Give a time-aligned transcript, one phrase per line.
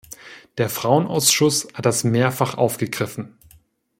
[0.57, 3.37] Der Frauenausschuss hat das mehrfach aufgegriffen.